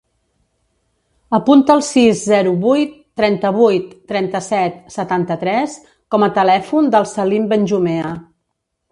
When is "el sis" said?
1.79-2.21